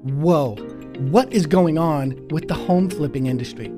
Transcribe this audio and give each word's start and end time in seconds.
Whoa, 0.00 0.56
what 1.10 1.32
is 1.32 1.46
going 1.46 1.78
on 1.78 2.28
with 2.28 2.48
the 2.48 2.54
home 2.54 2.90
flipping 2.90 3.26
industry? 3.26 3.68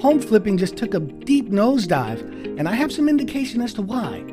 Home 0.00 0.20
flipping 0.20 0.58
just 0.58 0.76
took 0.76 0.94
a 0.94 1.00
deep 1.00 1.50
nosedive, 1.50 2.20
and 2.58 2.68
I 2.68 2.72
have 2.72 2.90
some 2.92 3.08
indication 3.08 3.60
as 3.60 3.72
to 3.74 3.82
why 3.82 4.24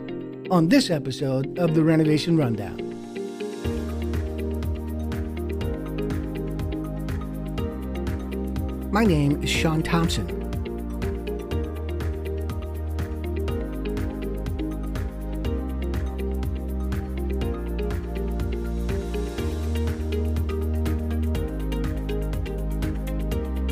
on 0.49 0.69
this 0.69 0.89
episode 0.89 1.59
of 1.59 1.75
the 1.75 1.83
Renovation 1.83 2.37
Rundown. 2.37 2.77
My 8.91 9.03
name 9.03 9.43
is 9.43 9.49
Sean 9.49 9.83
Thompson. 9.83 10.38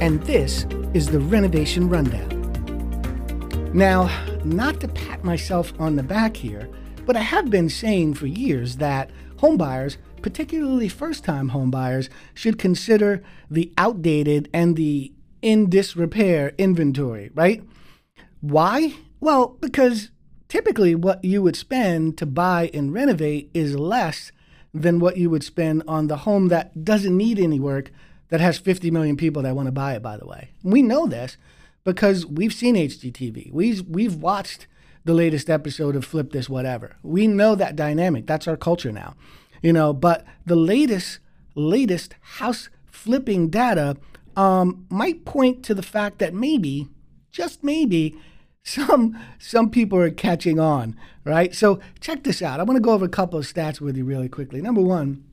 And 0.07 0.23
this 0.23 0.66
is 0.93 1.09
the 1.09 1.20
Renovation 1.20 1.89
Rundown. 1.89 2.29
Now, 3.73 4.09
not 4.45 4.79
to 4.79 4.88
pat 4.88 5.25
myself 5.25 5.73
on 5.81 5.98
the 5.98 6.02
back 6.02 6.38
here, 6.38 6.70
but 7.05 7.17
I 7.17 7.20
have 7.20 7.49
been 7.49 7.67
saying 7.67 8.13
for 8.13 8.25
years 8.25 8.77
that 8.77 9.12
homebuyers, 9.39 9.98
particularly 10.21 10.88
first 10.88 11.25
time 11.25 11.49
homebuyers, 11.49 12.07
should 12.34 12.57
consider 12.57 13.21
the 13.51 13.73
outdated 13.77 14.49
and 14.53 14.77
the 14.77 15.12
in 15.41 15.70
disrepair 15.70 16.53
inventory, 16.57 17.29
right? 17.35 17.62
Why? 18.39 18.93
Well, 19.20 19.57
because 19.59 20.12
typically 20.48 20.95
what 20.95 21.21
you 21.26 21.41
would 21.41 21.57
spend 21.57 22.17
to 22.20 22.26
buy 22.26 22.71
and 22.73 22.93
renovate 22.93 23.49
is 23.53 23.76
less 23.76 24.31
than 24.73 24.99
what 24.99 25.17
you 25.17 25.29
would 25.29 25.43
spend 25.43 25.84
on 25.85 26.07
the 26.07 26.17
home 26.17 26.48
that 26.48 26.85
doesn't 26.85 27.17
need 27.17 27.39
any 27.39 27.59
work 27.59 27.91
that 28.30 28.41
has 28.41 28.58
50 28.58 28.91
million 28.91 29.17
people 29.17 29.41
that 29.44 29.55
want 29.55 29.67
to 29.67 29.72
buy 29.72 29.95
it, 29.95 30.02
by 30.02 30.17
the 30.17 30.27
way. 30.27 30.49
We 30.63 30.82
know 30.82 31.07
this 31.07 31.38
because 31.84 32.26
we've 32.26 32.54
seen 32.54 32.76
HGTV. 32.76 33.51
We've, 33.51 33.88
we've 33.88 34.15
watched 34.15 34.68
the 35.05 35.13
latest 35.13 35.49
episode 35.49 35.96
of 35.96 36.05
Flip 36.05 36.32
This 36.32 36.49
Whatever. 36.49 36.98
We 37.01 37.27
know 37.27 37.55
that 37.55 37.76
dynamic. 37.76 38.27
That's 38.27 38.48
our 38.48 38.57
culture 38.57 38.91
now. 38.91 39.16
You 39.62 39.74
know, 39.74 39.93
but 39.93 40.26
the 40.46 40.55
latest, 40.55 41.20
latest 41.55 42.16
house 42.21 42.70
flipping 42.85 43.49
data 43.49 43.98
um, 44.35 44.85
might 44.90 45.26
point 45.26 45.63
to 45.66 45.73
the 45.73 45.82
fact 45.82 46.20
that 46.20 46.34
maybe, 46.34 46.90
just 47.32 47.63
maybe, 47.63 48.16
some 48.63 49.18
some 49.40 49.70
people 49.70 49.98
are 49.98 50.12
catching 50.12 50.60
on, 50.60 50.96
right? 51.23 51.55
So 51.55 51.79
check 52.01 52.23
this 52.23 52.41
out. 52.41 52.60
I 52.60 52.63
want 52.63 52.76
to 52.76 52.82
go 52.82 52.91
over 52.91 53.05
a 53.05 53.10
couple 53.10 53.40
of 53.40 53.46
stats 53.46 53.79
with 53.79 53.96
you 53.96 54.04
really 54.04 54.27
quickly. 54.27 54.62
Number 54.62 54.82
one 54.82 55.23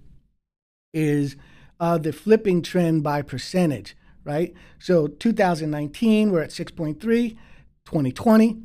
is 0.92 1.34
uh, 1.80 1.98
the 1.98 2.12
flipping 2.12 2.62
trend 2.62 3.02
by 3.02 3.22
percentage, 3.22 3.96
right? 4.24 4.54
So 4.78 5.06
2019, 5.06 6.30
we're 6.30 6.42
at 6.42 6.50
6.3. 6.50 7.36
2020, 7.84 8.62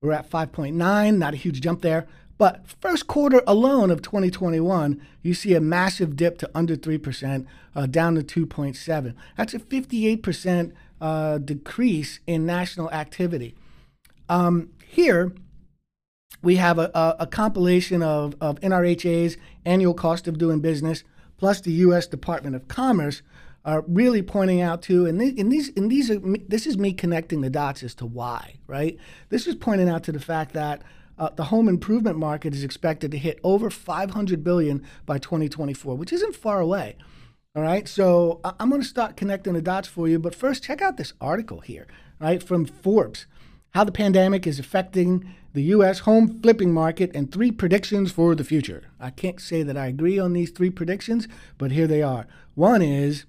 we're 0.00 0.12
at 0.12 0.30
5.9, 0.30 1.18
not 1.18 1.34
a 1.34 1.36
huge 1.36 1.60
jump 1.60 1.82
there. 1.82 2.06
But 2.38 2.66
first 2.80 3.06
quarter 3.06 3.42
alone 3.46 3.90
of 3.90 4.00
2021, 4.00 5.06
you 5.22 5.34
see 5.34 5.54
a 5.54 5.60
massive 5.60 6.16
dip 6.16 6.38
to 6.38 6.50
under 6.54 6.74
3%, 6.74 7.46
uh, 7.74 7.86
down 7.86 8.14
to 8.14 8.46
2.7. 8.46 9.14
That's 9.36 9.52
a 9.52 9.58
58% 9.58 10.72
uh, 11.00 11.38
decrease 11.38 12.20
in 12.26 12.46
national 12.46 12.90
activity. 12.92 13.54
Um, 14.30 14.70
here, 14.86 15.32
we 16.42 16.56
have 16.56 16.78
a, 16.78 16.90
a, 16.94 17.16
a 17.20 17.26
compilation 17.26 18.02
of, 18.02 18.34
of 18.40 18.58
NRHA's 18.60 19.36
annual 19.66 19.92
cost 19.92 20.26
of 20.26 20.38
doing 20.38 20.60
business, 20.60 21.04
plus 21.40 21.62
the 21.62 21.72
U.S. 21.72 22.06
Department 22.06 22.54
of 22.54 22.68
Commerce 22.68 23.22
are 23.64 23.82
really 23.88 24.20
pointing 24.20 24.60
out 24.60 24.82
to, 24.82 25.06
and, 25.06 25.20
in 25.20 25.48
these, 25.48 25.70
and 25.74 25.90
these 25.90 26.10
are, 26.10 26.20
this 26.48 26.66
is 26.66 26.76
me 26.76 26.92
connecting 26.92 27.40
the 27.40 27.48
dots 27.48 27.82
as 27.82 27.94
to 27.94 28.04
why, 28.04 28.56
right? 28.66 28.98
This 29.30 29.46
is 29.46 29.54
pointing 29.54 29.88
out 29.88 30.04
to 30.04 30.12
the 30.12 30.20
fact 30.20 30.52
that 30.52 30.82
uh, 31.18 31.30
the 31.34 31.44
home 31.44 31.66
improvement 31.66 32.18
market 32.18 32.54
is 32.54 32.62
expected 32.62 33.10
to 33.12 33.18
hit 33.18 33.40
over 33.42 33.70
500 33.70 34.44
billion 34.44 34.86
by 35.06 35.16
2024, 35.16 35.96
which 35.96 36.12
isn't 36.12 36.36
far 36.36 36.60
away. 36.60 36.96
All 37.56 37.62
right, 37.62 37.88
so 37.88 38.40
I'm 38.44 38.68
going 38.68 38.82
to 38.82 38.86
start 38.86 39.16
connecting 39.16 39.54
the 39.54 39.62
dots 39.62 39.88
for 39.88 40.08
you, 40.08 40.18
but 40.18 40.34
first 40.34 40.62
check 40.62 40.82
out 40.82 40.98
this 40.98 41.14
article 41.22 41.60
here, 41.60 41.86
right, 42.20 42.42
from 42.42 42.66
Forbes, 42.66 43.26
how 43.72 43.84
the 43.84 43.92
pandemic 43.92 44.46
is 44.46 44.58
affecting 44.58 45.34
the 45.52 45.62
U.S. 45.62 46.00
home 46.00 46.40
flipping 46.40 46.72
market, 46.72 47.10
and 47.14 47.30
three 47.30 47.50
predictions 47.50 48.12
for 48.12 48.34
the 48.34 48.44
future. 48.44 48.84
I 49.00 49.10
can't 49.10 49.40
say 49.40 49.62
that 49.62 49.76
I 49.76 49.86
agree 49.86 50.18
on 50.18 50.32
these 50.32 50.50
three 50.50 50.70
predictions, 50.70 51.26
but 51.58 51.72
here 51.72 51.86
they 51.86 52.02
are. 52.02 52.26
One 52.54 52.82
is 52.82 53.24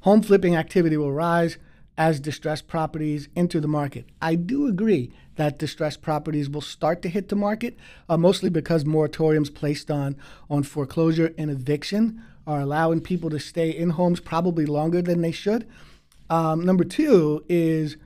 home 0.00 0.22
flipping 0.22 0.56
activity 0.56 0.96
will 0.96 1.12
rise 1.12 1.58
as 1.98 2.20
distressed 2.20 2.68
properties 2.68 3.28
enter 3.34 3.60
the 3.60 3.68
market. 3.68 4.06
I 4.22 4.36
do 4.36 4.66
agree 4.66 5.12
that 5.36 5.58
distressed 5.58 6.00
properties 6.00 6.48
will 6.48 6.60
start 6.60 7.02
to 7.02 7.08
hit 7.08 7.28
the 7.28 7.36
market, 7.36 7.76
uh, 8.08 8.16
mostly 8.16 8.48
because 8.48 8.84
moratoriums 8.84 9.52
placed 9.52 9.90
on, 9.90 10.16
on 10.48 10.62
foreclosure 10.62 11.34
and 11.36 11.50
eviction 11.50 12.22
are 12.46 12.60
allowing 12.60 13.00
people 13.00 13.28
to 13.30 13.40
stay 13.40 13.70
in 13.70 13.90
homes 13.90 14.20
probably 14.20 14.64
longer 14.64 15.02
than 15.02 15.20
they 15.20 15.32
should. 15.32 15.68
Um, 16.30 16.64
number 16.64 16.84
two 16.84 17.44
is 17.48 17.96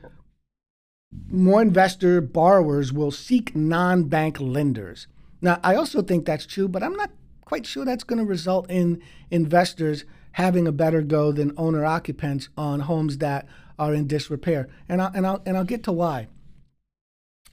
more 1.33 1.63
investor 1.63 2.21
borrowers 2.21 2.93
will 2.93 3.11
seek 3.11 3.57
non 3.57 4.05
bank 4.05 4.39
lenders. 4.39 5.07
Now, 5.41 5.59
I 5.63 5.75
also 5.75 6.03
think 6.03 6.25
that's 6.25 6.47
true, 6.47 6.69
but 6.69 6.83
I'm 6.83 6.95
not 6.95 7.11
quite 7.45 7.67
sure 7.67 7.85
that's 7.85 8.05
going 8.05 8.19
to 8.19 8.25
result 8.25 8.71
in 8.71 9.03
investors 9.31 10.05
having 10.33 10.67
a 10.67 10.73
better 10.73 11.03
go 11.03 11.33
than 11.33 11.53
owner 11.57 11.85
occupants 11.85 12.49
on 12.57 12.81
homes 12.81 13.19
that 13.19 13.47
are 13.79 13.95
in 13.95 14.07
disrepair. 14.07 14.69
And 14.89 15.03
I'll, 15.03 15.11
and 15.15 15.27
I'll, 15.27 15.43
and 15.45 15.57
I'll 15.57 15.65
get 15.65 15.83
to 15.85 15.93
why. 15.93 16.29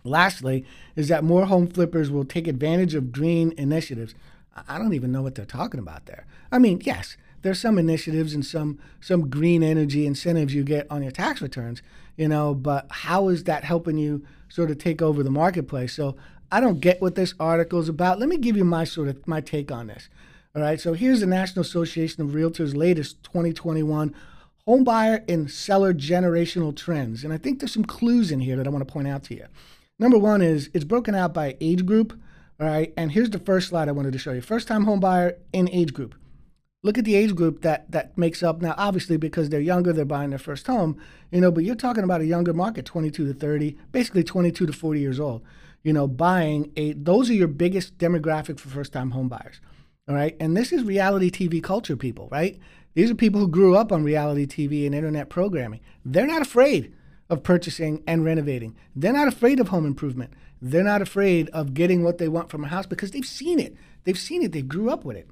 Lastly, 0.03 0.65
is 0.95 1.07
that 1.07 1.23
more 1.23 1.45
home 1.45 1.67
flippers 1.67 2.09
will 2.09 2.25
take 2.25 2.47
advantage 2.47 2.95
of 2.95 3.11
green 3.11 3.53
initiatives. 3.57 4.13
I 4.67 4.77
don't 4.77 4.93
even 4.93 5.11
know 5.11 5.21
what 5.21 5.35
they're 5.35 5.45
talking 5.45 5.79
about 5.79 6.05
there. 6.05 6.25
I 6.51 6.59
mean, 6.59 6.81
yes, 6.83 7.17
there's 7.41 7.59
some 7.59 7.77
initiatives 7.77 8.33
and 8.33 8.45
some 8.45 8.79
some 8.99 9.29
green 9.29 9.63
energy 9.63 10.05
incentives 10.05 10.53
you 10.53 10.63
get 10.63 10.87
on 10.89 11.03
your 11.03 11.11
tax 11.11 11.41
returns, 11.41 11.81
you 12.17 12.27
know, 12.27 12.53
but 12.53 12.87
how 12.89 13.29
is 13.29 13.45
that 13.45 13.63
helping 13.63 13.97
you 13.97 14.25
sort 14.49 14.71
of 14.71 14.77
take 14.77 15.01
over 15.01 15.23
the 15.23 15.31
marketplace? 15.31 15.93
So 15.93 16.15
I 16.51 16.59
don't 16.59 16.79
get 16.79 17.01
what 17.01 17.15
this 17.15 17.33
article 17.39 17.79
is 17.79 17.89
about. 17.89 18.19
Let 18.19 18.29
me 18.29 18.37
give 18.37 18.57
you 18.57 18.65
my 18.65 18.83
sort 18.83 19.07
of 19.07 19.27
my 19.27 19.41
take 19.41 19.71
on 19.71 19.87
this. 19.87 20.09
All 20.55 20.61
right, 20.63 20.81
so 20.81 20.93
here's 20.93 21.19
the 21.19 21.27
National 21.27 21.61
Association 21.61 22.23
of 22.23 22.31
Realtors' 22.31 22.75
latest 22.75 23.23
2021 23.23 24.15
home 24.65 24.83
buyer 24.83 25.23
and 25.27 25.49
seller 25.49 25.93
generational 25.93 26.75
trends, 26.75 27.23
and 27.23 27.31
I 27.31 27.37
think 27.37 27.59
there's 27.59 27.73
some 27.73 27.85
clues 27.85 28.31
in 28.31 28.39
here 28.39 28.55
that 28.55 28.67
I 28.67 28.69
want 28.69 28.85
to 28.85 28.91
point 28.91 29.07
out 29.07 29.23
to 29.25 29.35
you. 29.35 29.45
Number 29.99 30.17
one 30.17 30.41
is 30.41 30.69
it's 30.73 30.85
broken 30.85 31.13
out 31.13 31.33
by 31.33 31.55
age 31.61 31.85
group. 31.85 32.19
All 32.59 32.67
right, 32.67 32.93
and 32.97 33.11
here's 33.11 33.29
the 33.29 33.39
first 33.39 33.69
slide 33.69 33.87
I 33.87 33.93
wanted 33.93 34.13
to 34.13 34.19
show 34.19 34.31
you: 34.31 34.41
first-time 34.41 34.85
home 34.85 34.99
buyer 34.99 35.37
in 35.53 35.69
age 35.69 35.93
group 35.93 36.15
look 36.81 36.97
at 36.97 37.05
the 37.05 37.15
age 37.15 37.35
group 37.35 37.61
that 37.61 37.89
that 37.91 38.17
makes 38.17 38.41
up 38.41 38.61
now 38.61 38.73
obviously 38.77 39.17
because 39.17 39.49
they're 39.49 39.59
younger 39.59 39.91
they're 39.91 40.05
buying 40.05 40.29
their 40.29 40.39
first 40.39 40.65
home 40.67 40.97
you 41.31 41.41
know 41.41 41.51
but 41.51 41.63
you're 41.63 41.75
talking 41.75 42.03
about 42.03 42.21
a 42.21 42.25
younger 42.25 42.53
market 42.53 42.85
22 42.85 43.27
to 43.27 43.33
30 43.33 43.77
basically 43.91 44.23
22 44.23 44.65
to 44.65 44.73
40 44.73 44.99
years 44.99 45.19
old 45.19 45.41
you 45.83 45.91
know 45.91 46.07
buying 46.07 46.71
a 46.75 46.93
those 46.93 47.29
are 47.29 47.33
your 47.33 47.47
biggest 47.47 47.97
demographic 47.97 48.59
for 48.59 48.69
first 48.69 48.93
time 48.93 49.11
home 49.11 49.27
buyers 49.27 49.59
all 50.07 50.15
right? 50.15 50.35
And 50.39 50.57
this 50.57 50.71
is 50.71 50.83
reality 50.83 51.29
tv 51.29 51.61
culture 51.61 51.95
people 51.95 52.29
right? 52.31 52.57
These 52.95 53.11
are 53.11 53.15
people 53.15 53.39
who 53.39 53.47
grew 53.47 53.75
up 53.75 53.91
on 53.91 54.03
reality 54.03 54.45
tv 54.45 54.85
and 54.85 54.95
internet 54.95 55.29
programming. 55.29 55.81
They're 56.03 56.27
not 56.27 56.41
afraid 56.41 56.93
of 57.29 57.43
purchasing 57.43 58.03
and 58.07 58.25
renovating. 58.25 58.75
They're 58.95 59.13
not 59.13 59.27
afraid 59.27 59.59
of 59.59 59.67
home 59.67 59.85
improvement. 59.85 60.33
They're 60.61 60.83
not 60.83 61.01
afraid 61.01 61.49
of 61.49 61.75
getting 61.75 62.03
what 62.03 62.17
they 62.17 62.27
want 62.27 62.49
from 62.49 62.63
a 62.63 62.67
house 62.67 62.87
because 62.87 63.11
they've 63.11 63.25
seen 63.25 63.59
it. 63.59 63.75
They've 64.03 64.17
seen 64.17 64.41
it. 64.41 64.51
They 64.51 64.63
grew 64.63 64.89
up 64.89 65.05
with 65.05 65.15
it 65.15 65.29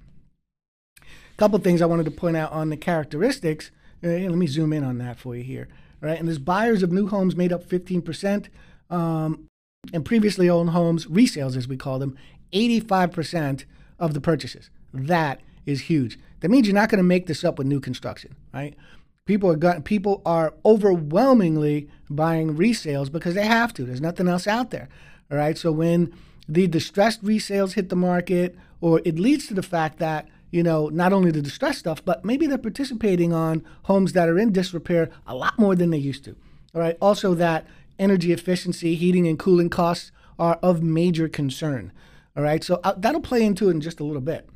couple 1.38 1.60
things 1.60 1.82
I 1.82 1.86
wanted 1.86 2.06
to 2.06 2.12
point 2.12 2.36
out 2.36 2.52
on 2.52 2.70
the 2.70 2.78
characteristics. 2.78 3.72
Uh, 4.04 4.10
let 4.10 4.32
me 4.32 4.48
zoom 4.48 4.74
in 4.74 4.84
on 4.84 4.98
that 4.98 5.18
for 5.18 5.36
you 5.36 5.44
here. 5.44 5.68
Right, 6.02 6.20
and 6.20 6.28
there's 6.28 6.38
buyers 6.38 6.84
of 6.84 6.92
new 6.92 7.08
homes 7.08 7.36
made 7.36 7.52
up 7.52 7.68
15%, 7.68 8.50
um, 8.92 9.48
and 9.92 10.06
previously 10.06 10.48
owned 10.48 10.70
homes, 10.70 11.08
resales 11.08 11.58
as 11.58 11.68
we 11.68 11.76
call 11.76 11.98
them, 11.98 12.16
85% 12.54 13.66
of 13.98 14.14
the 14.14 14.22
purchases. 14.22 14.70
That 14.94 15.42
is 15.66 15.82
huge. 15.82 16.20
That 16.42 16.50
means 16.50 16.68
you're 16.68 16.76
not 16.76 16.90
going 16.90 17.00
to 17.00 17.04
make 17.04 17.26
this 17.26 17.44
up 17.44 17.58
with 17.58 17.66
new 17.66 17.80
construction, 17.80 18.36
right? 18.54 18.76
People 19.26 19.50
are 19.50 19.56
got, 19.56 19.84
people 19.86 20.22
are 20.26 20.54
overwhelmingly 20.64 21.90
buying 22.10 22.56
resales 22.56 23.12
because 23.12 23.34
they 23.34 23.46
have 23.46 23.74
to. 23.74 23.84
There's 23.84 24.00
nothing 24.00 24.28
else 24.28 24.48
out 24.48 24.72
there. 24.72 24.88
All 25.32 25.38
right. 25.38 25.58
So 25.58 25.72
when 25.72 26.14
the 26.48 26.68
distressed 26.68 27.24
resales 27.24 27.74
hit 27.74 27.90
the 27.90 27.96
market, 27.96 28.56
or 28.80 29.02
it 29.04 29.20
leads 29.20 29.48
to 29.48 29.54
the 29.54 29.64
fact 29.64 30.00
that 30.00 30.28
you 30.52 30.64
know, 30.64 30.90
not 30.90 31.14
only 31.14 31.32
the 31.32 31.42
distress 31.42 31.78
stuff, 31.78 32.04
but 32.04 32.24
maybe 32.24 32.48
they're 32.48 32.58
participating 32.58 33.34
on 33.34 33.64
homes 33.84 34.14
that 34.14 34.30
are 34.30 34.40
in 34.40 34.52
disrepair 34.52 35.10
a 35.26 35.36
lot 35.36 35.58
more 35.60 35.76
than 35.76 35.90
they 35.90 35.98
used 35.98 36.24
to. 36.26 36.36
All 36.74 36.82
right. 36.82 36.98
Also, 37.02 37.34
that 37.36 37.66
energy 38.00 38.32
efficiency, 38.32 38.96
heating 38.96 39.28
and 39.28 39.40
cooling 39.40 39.70
costs 39.70 40.12
are 40.40 40.60
of 40.62 40.84
major 40.84 41.28
concern. 41.28 41.92
All 42.36 42.44
right. 42.44 42.64
So 42.64 42.80
uh, 42.84 42.94
that'll 42.98 43.22
play 43.22 43.44
into 43.44 43.70
it 43.70 43.72
in 43.72 43.82
just 43.82 44.00
a 44.00 44.04
little 44.04 44.22
bit. 44.22 44.50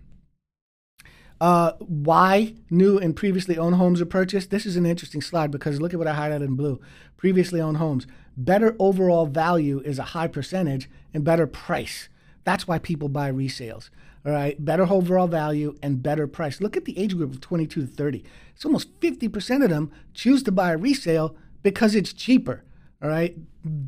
Uh, 1.42 1.74
why 1.80 2.54
new 2.70 3.00
and 3.00 3.16
previously 3.16 3.58
owned 3.58 3.76
homes 3.76 4.00
are 4.00 4.06
purchased? 4.06 4.52
This 4.52 4.68
is 4.68 4.76
an 4.76 4.86
interesting 4.86 5.22
slide 5.22 5.50
because 5.50 5.82
look 5.82 5.92
at 5.92 5.98
what 5.98 6.08
I 6.08 6.16
highlighted 6.16 6.46
in 6.46 6.56
blue. 6.56 6.80
Previously 7.18 7.60
owned 7.60 7.78
homes. 7.78 8.06
Better 8.38 8.76
overall 8.78 9.26
value 9.26 9.80
is 9.80 9.98
a 9.98 10.04
high 10.04 10.28
percentage 10.28 10.88
and 11.16 11.24
better 11.24 11.48
price. 11.48 12.10
That's 12.44 12.68
why 12.68 12.80
people 12.80 13.10
buy 13.10 13.32
resales. 13.32 13.90
All 14.26 14.32
right, 14.32 14.64
better 14.64 14.84
overall 14.84 15.28
value 15.28 15.76
and 15.82 16.04
better 16.04 16.28
price. 16.28 16.62
Look 16.62 16.78
at 16.78 16.86
the 16.86 16.98
age 16.98 17.16
group 17.16 17.32
of 17.34 17.42
22 17.42 17.82
to 17.82 17.88
30. 17.88 18.24
It's 18.56 18.66
almost 18.66 19.00
50% 19.00 19.64
of 19.64 19.70
them 19.70 19.92
choose 20.14 20.44
to 20.44 20.52
buy 20.52 20.74
a 20.74 20.78
resale 20.78 21.36
because 21.64 21.96
it's 21.96 22.14
cheaper. 22.14 22.64
All 23.02 23.10
right, 23.10 23.36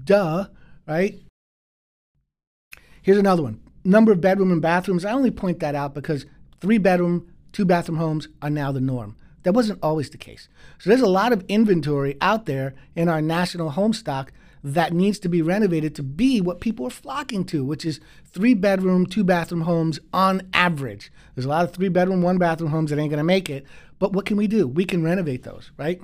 duh, 0.06 0.48
right? 0.88 1.20
Here's 3.02 3.18
another 3.18 3.44
one 3.44 3.60
number 3.84 4.12
of 4.12 4.22
bedroom 4.22 4.52
and 4.52 4.62
bathrooms. 4.62 5.06
I 5.06 5.12
only 5.12 5.32
point 5.32 5.60
that 5.60 5.76
out 5.76 5.94
because 5.94 6.26
three 6.62 6.78
bedroom, 6.78 7.32
two 7.52 7.66
bathroom 7.66 7.98
homes 7.98 8.28
are 8.42 8.50
now 8.50 8.72
the 8.72 8.82
norm. 8.82 9.16
That 9.44 9.54
wasn't 9.54 9.80
always 9.84 10.10
the 10.10 10.18
case. 10.18 10.48
So 10.80 10.90
there's 10.90 11.02
a 11.02 11.08
lot 11.08 11.34
of 11.34 11.44
inventory 11.50 12.16
out 12.22 12.46
there 12.46 12.76
in 12.96 13.10
our 13.10 13.22
national 13.22 13.72
home 13.72 13.94
stock 13.94 14.32
that 14.64 14.94
needs 14.94 15.20
to 15.20 15.30
be 15.30 15.42
renovated 15.42 15.94
to 15.96 16.04
be 16.04 16.40
what 16.40 16.62
people 16.62 16.88
are 16.88 16.92
flocking 16.92 17.44
to, 17.46 17.66
which 17.66 17.84
is 17.84 18.00
three 18.26 18.54
bedroom, 18.54 19.06
two 19.06 19.24
bathroom 19.24 19.62
homes 19.62 20.00
on 20.14 20.42
average. 20.54 21.12
There's 21.36 21.46
a 21.46 21.50
lot 21.50 21.66
of 21.66 21.74
three 21.74 21.90
bedroom, 21.90 22.22
one 22.22 22.38
bathroom 22.38 22.72
homes 22.72 22.90
that 22.90 23.00
ain't 23.00 23.12
to 23.12 23.24
make 23.24 23.50
it. 23.50 23.66
But 24.00 24.14
what 24.14 24.26
can 24.26 24.38
we 24.38 24.48
do? 24.48 24.68
We 24.68 24.86
can 24.86 25.04
renovate 25.04 25.44
those, 25.44 25.72
right? 25.78 26.02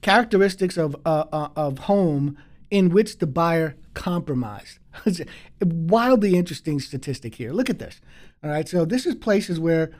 Characteristics 0.00 0.76
of, 0.76 0.96
uh, 1.06 1.24
uh, 1.32 1.48
of 1.54 1.78
home 1.80 2.36
in 2.70 2.90
which 2.90 3.18
the 3.18 3.26
buyer 3.26 3.76
compromised. 3.94 4.78
wildly 5.62 6.34
interesting 6.34 6.80
statistic 6.80 7.36
here. 7.36 7.52
Look 7.52 7.70
at 7.70 7.78
this. 7.78 8.00
All 8.42 8.50
right, 8.50 8.68
so 8.68 8.84
this 8.84 9.06
is 9.06 9.14
places 9.14 9.60
where 9.60 9.92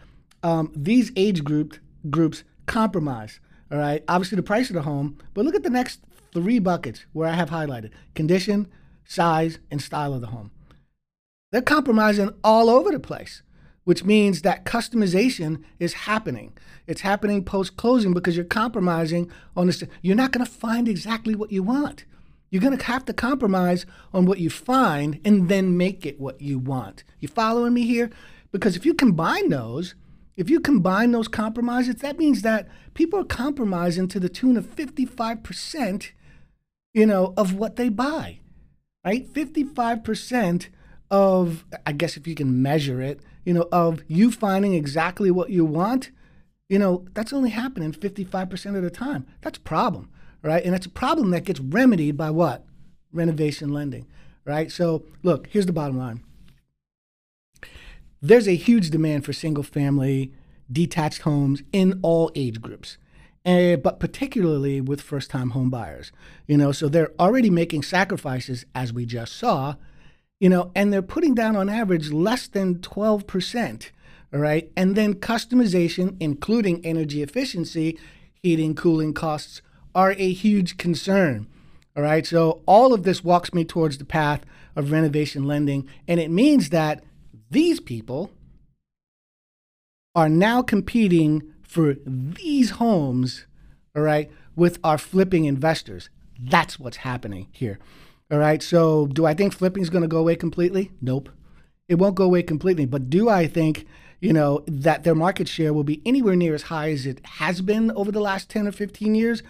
um, 0.42 0.72
these 0.74 1.12
age 1.14 1.44
group, 1.44 1.76
groups 2.10 2.42
compromise. 2.66 3.38
All 3.70 3.78
right, 3.78 4.02
obviously 4.08 4.36
the 4.36 4.42
price 4.42 4.68
of 4.68 4.74
the 4.74 4.82
home, 4.82 5.18
but 5.34 5.44
look 5.44 5.54
at 5.54 5.62
the 5.62 5.70
next 5.70 6.00
three 6.32 6.58
buckets 6.58 7.04
where 7.12 7.28
I 7.28 7.34
have 7.34 7.50
highlighted 7.50 7.90
condition, 8.14 8.68
size, 9.04 9.58
and 9.70 9.80
style 9.80 10.14
of 10.14 10.20
the 10.20 10.28
home. 10.28 10.50
They're 11.50 11.62
compromising 11.62 12.30
all 12.42 12.70
over 12.70 12.90
the 12.90 12.98
place, 12.98 13.42
which 13.84 14.04
means 14.04 14.42
that 14.42 14.64
customization 14.64 15.62
is 15.78 15.92
happening. 15.92 16.56
It's 16.86 17.02
happening 17.02 17.44
post 17.44 17.76
closing 17.76 18.14
because 18.14 18.36
you're 18.36 18.44
compromising 18.44 19.30
on 19.56 19.66
this. 19.66 19.84
You're 20.00 20.16
not 20.16 20.32
going 20.32 20.44
to 20.44 20.50
find 20.50 20.88
exactly 20.88 21.34
what 21.34 21.52
you 21.52 21.62
want. 21.62 22.06
You're 22.50 22.62
going 22.62 22.76
to 22.76 22.84
have 22.84 23.04
to 23.06 23.14
compromise 23.14 23.86
on 24.12 24.26
what 24.26 24.38
you 24.38 24.50
find 24.50 25.20
and 25.24 25.48
then 25.48 25.76
make 25.76 26.04
it 26.04 26.20
what 26.20 26.40
you 26.40 26.58
want. 26.58 27.04
You 27.18 27.28
following 27.28 27.74
me 27.74 27.86
here? 27.86 28.10
Because 28.50 28.76
if 28.76 28.84
you 28.84 28.92
combine 28.92 29.48
those, 29.48 29.94
if 30.36 30.50
you 30.50 30.60
combine 30.60 31.12
those 31.12 31.28
compromises, 31.28 31.96
that 31.96 32.18
means 32.18 32.42
that 32.42 32.68
people 32.94 33.18
are 33.18 33.24
compromising 33.24 34.08
to 34.08 34.20
the 34.20 34.28
tune 34.28 34.56
of 34.56 34.66
55%, 34.66 36.10
you 36.94 37.06
know, 37.06 37.34
of 37.36 37.54
what 37.54 37.76
they 37.76 37.88
buy. 37.88 38.38
Right? 39.04 39.28
55% 39.32 40.68
of 41.10 41.64
I 41.84 41.92
guess 41.92 42.16
if 42.16 42.26
you 42.26 42.34
can 42.34 42.62
measure 42.62 43.02
it, 43.02 43.20
you 43.44 43.52
know, 43.52 43.68
of 43.72 44.02
you 44.06 44.30
finding 44.30 44.74
exactly 44.74 45.30
what 45.30 45.50
you 45.50 45.64
want, 45.64 46.10
you 46.68 46.78
know, 46.78 47.06
that's 47.12 47.32
only 47.32 47.50
happening 47.50 47.92
55% 47.92 48.76
of 48.76 48.82
the 48.82 48.90
time. 48.90 49.26
That's 49.42 49.58
a 49.58 49.62
problem 49.62 50.08
right? 50.42 50.64
And 50.64 50.74
it's 50.74 50.86
a 50.86 50.90
problem 50.90 51.30
that 51.30 51.44
gets 51.44 51.60
remedied 51.60 52.16
by 52.16 52.30
what? 52.30 52.64
Renovation 53.12 53.72
lending, 53.72 54.06
right? 54.44 54.70
So, 54.70 55.04
look, 55.22 55.46
here's 55.48 55.66
the 55.66 55.72
bottom 55.72 55.96
line 55.96 56.22
there's 58.20 58.46
a 58.46 58.54
huge 58.54 58.90
demand 58.90 59.24
for 59.24 59.32
single 59.32 59.64
family 59.64 60.32
detached 60.70 61.22
homes 61.22 61.62
in 61.72 61.98
all 62.02 62.30
age 62.34 62.60
groups. 62.60 62.96
Uh, 63.44 63.76
but 63.76 63.98
particularly 63.98 64.80
with 64.80 65.00
first 65.00 65.30
time 65.30 65.50
home 65.50 65.68
buyers. 65.68 66.12
You 66.46 66.56
know, 66.56 66.70
so 66.70 66.88
they're 66.88 67.12
already 67.18 67.50
making 67.50 67.82
sacrifices, 67.82 68.64
as 68.74 68.92
we 68.92 69.04
just 69.04 69.34
saw, 69.36 69.74
you 70.42 70.48
know, 70.48 70.72
and 70.74 70.92
they're 70.92 71.02
putting 71.02 71.34
down 71.34 71.54
on 71.54 71.68
average 71.68 72.10
less 72.10 72.48
than 72.48 72.76
12%. 72.76 73.90
All 74.34 74.40
right. 74.40 74.70
And 74.76 74.96
then 74.96 75.14
customization, 75.14 76.16
including 76.18 76.84
energy 76.84 77.22
efficiency, 77.22 77.98
heating, 78.42 78.74
cooling 78.74 79.14
costs, 79.14 79.62
are 79.94 80.12
a 80.12 80.32
huge 80.32 80.78
concern. 80.78 81.46
All 81.96 82.02
right. 82.02 82.26
So 82.26 82.62
all 82.66 82.94
of 82.94 83.02
this 83.02 83.22
walks 83.22 83.52
me 83.52 83.64
towards 83.64 83.98
the 83.98 84.04
path 84.04 84.44
of 84.74 84.90
renovation 84.90 85.44
lending. 85.44 85.88
And 86.08 86.18
it 86.18 86.30
means 86.30 86.70
that 86.70 87.04
these 87.50 87.78
people 87.78 88.30
are 90.14 90.28
now 90.28 90.62
competing 90.62 91.42
for 91.72 91.96
these 92.04 92.70
homes, 92.72 93.46
all 93.96 94.02
right, 94.02 94.30
with 94.54 94.78
our 94.84 94.98
flipping 94.98 95.46
investors. 95.46 96.10
That's 96.38 96.78
what's 96.78 96.98
happening 96.98 97.48
here. 97.50 97.78
All 98.30 98.38
right. 98.38 98.62
So 98.62 99.06
do 99.06 99.24
I 99.24 99.32
think 99.32 99.54
flipping 99.54 99.82
is 99.82 99.88
going 99.88 100.02
to 100.02 100.08
go 100.08 100.18
away 100.18 100.36
completely? 100.36 100.90
Nope. 101.00 101.30
It 101.88 101.94
won't 101.94 102.14
go 102.14 102.24
away 102.24 102.42
completely. 102.42 102.84
But 102.84 103.08
do 103.08 103.30
I 103.30 103.46
think, 103.46 103.86
you 104.20 104.34
know, 104.34 104.64
that 104.66 105.04
their 105.04 105.14
market 105.14 105.48
share 105.48 105.72
will 105.72 105.84
be 105.84 106.02
anywhere 106.04 106.36
near 106.36 106.54
as 106.54 106.64
high 106.64 106.90
as 106.90 107.06
it 107.06 107.24
has 107.24 107.62
been 107.62 107.90
over 107.92 108.12
the 108.12 108.20
last 108.20 108.50
10 108.50 108.68
or 108.68 108.72
15 108.72 109.14
years? 109.14 109.42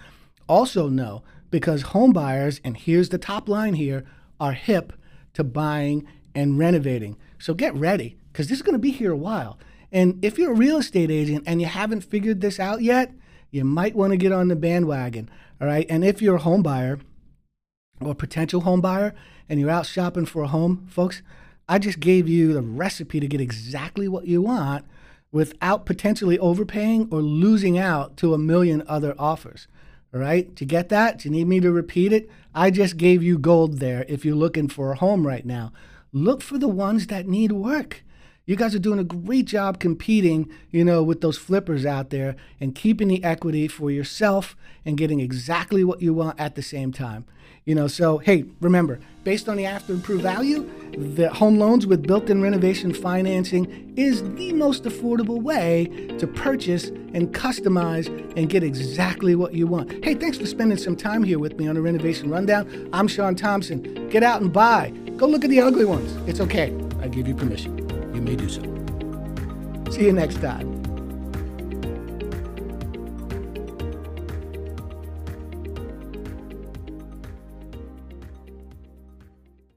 Also, 0.47 0.87
no, 0.87 1.23
because 1.51 1.81
home 1.81 2.13
buyers, 2.13 2.61
and 2.63 2.77
here's 2.77 3.09
the 3.09 3.17
top 3.17 3.49
line 3.49 3.73
here, 3.73 4.05
are 4.39 4.53
hip 4.53 4.93
to 5.33 5.43
buying 5.43 6.07
and 6.33 6.57
renovating. 6.57 7.17
So 7.37 7.53
get 7.53 7.75
ready, 7.75 8.17
because 8.31 8.47
this 8.47 8.59
is 8.59 8.63
going 8.63 8.75
to 8.75 8.79
be 8.79 8.91
here 8.91 9.11
a 9.11 9.17
while. 9.17 9.57
And 9.93 10.25
if 10.25 10.39
you're 10.39 10.51
a 10.51 10.55
real 10.55 10.77
estate 10.77 11.11
agent 11.11 11.43
and 11.45 11.61
you 11.61 11.67
haven't 11.67 12.01
figured 12.01 12.41
this 12.41 12.59
out 12.59 12.81
yet, 12.81 13.13
you 13.51 13.63
might 13.63 13.95
want 13.95 14.11
to 14.11 14.17
get 14.17 14.31
on 14.31 14.47
the 14.47 14.55
bandwagon. 14.55 15.29
All 15.61 15.67
right. 15.67 15.85
And 15.87 16.03
if 16.03 16.19
you're 16.19 16.37
a 16.37 16.41
home 16.41 16.63
buyer 16.63 16.99
or 18.01 18.15
potential 18.15 18.61
home 18.61 18.81
buyer 18.81 19.13
and 19.47 19.59
you're 19.59 19.69
out 19.69 19.85
shopping 19.85 20.25
for 20.25 20.41
a 20.41 20.47
home, 20.47 20.87
folks, 20.89 21.21
I 21.69 21.77
just 21.77 21.99
gave 21.99 22.27
you 22.27 22.53
the 22.53 22.63
recipe 22.63 23.19
to 23.19 23.27
get 23.27 23.39
exactly 23.39 24.07
what 24.07 24.25
you 24.25 24.41
want 24.41 24.83
without 25.31 25.85
potentially 25.85 26.39
overpaying 26.39 27.07
or 27.11 27.21
losing 27.21 27.77
out 27.77 28.17
to 28.17 28.33
a 28.33 28.39
million 28.39 28.83
other 28.87 29.13
offers. 29.19 29.67
All 30.11 30.19
right. 30.19 30.49
You 30.59 30.65
get 30.65 30.89
that? 30.89 31.19
Do 31.19 31.29
you 31.29 31.35
need 31.35 31.47
me 31.47 31.59
to 31.59 31.71
repeat 31.71 32.11
it? 32.11 32.29
I 32.55 32.71
just 32.71 32.97
gave 32.97 33.21
you 33.21 33.37
gold 33.37 33.77
there 33.77 34.05
if 34.09 34.25
you're 34.25 34.35
looking 34.35 34.69
for 34.69 34.91
a 34.91 34.97
home 34.97 35.27
right 35.27 35.45
now. 35.45 35.71
Look 36.11 36.41
for 36.41 36.57
the 36.57 36.67
ones 36.67 37.07
that 37.07 37.27
need 37.27 37.51
work. 37.51 38.03
You 38.45 38.57
guys 38.57 38.75
are 38.75 38.79
doing 38.79 38.99
a 38.99 39.05
great 39.05 39.45
job 39.45 39.79
competing, 39.79 40.51
you 40.69 40.83
know, 40.83 41.01
with 41.01 41.21
those 41.21 41.37
flippers 41.37 41.85
out 41.85 42.09
there 42.09 42.35
and 42.59 42.75
keeping 42.75 43.07
the 43.07 43.23
equity 43.23 43.69
for 43.69 43.89
yourself 43.89 44.57
and 44.83 44.97
getting 44.97 45.21
exactly 45.21 45.85
what 45.85 46.01
you 46.01 46.13
want 46.13 46.37
at 46.37 46.55
the 46.55 46.61
same 46.61 46.91
time. 46.91 47.23
You 47.63 47.73
know, 47.73 47.87
so 47.87 48.17
hey, 48.17 48.43
remember, 48.59 48.99
based 49.23 49.47
on 49.47 49.55
the 49.55 49.65
after 49.65 49.93
improved 49.93 50.23
value, 50.23 50.69
the 50.91 51.29
home 51.29 51.57
loans 51.57 51.87
with 51.87 52.05
built-in 52.05 52.41
renovation 52.41 52.93
financing 52.93 53.93
is 53.95 54.21
the 54.35 54.51
most 54.51 54.83
affordable 54.83 55.41
way 55.41 55.85
to 56.17 56.27
purchase 56.27 56.89
and 57.13 57.33
customize 57.33 58.07
and 58.35 58.49
get 58.49 58.61
exactly 58.61 59.35
what 59.35 59.53
you 59.53 59.67
want. 59.67 60.03
Hey, 60.03 60.15
thanks 60.15 60.37
for 60.37 60.47
spending 60.47 60.77
some 60.77 60.97
time 60.97 61.23
here 61.23 61.39
with 61.39 61.57
me 61.57 61.69
on 61.69 61.75
the 61.75 61.81
renovation 61.81 62.29
rundown. 62.29 62.89
I'm 62.91 63.07
Sean 63.07 63.35
Thompson. 63.35 64.09
Get 64.09 64.21
out 64.21 64.41
and 64.41 64.51
buy. 64.51 64.89
Go 65.15 65.27
look 65.27 65.45
at 65.45 65.49
the 65.49 65.61
ugly 65.61 65.85
ones. 65.85 66.13
It's 66.27 66.41
okay. 66.41 66.77
I 66.99 67.07
give 67.07 67.25
you 67.25 67.35
permission. 67.35 67.82
So. 68.25 68.61
See 69.91 70.05
you 70.05 70.13
next 70.13 70.41
time. 70.41 70.72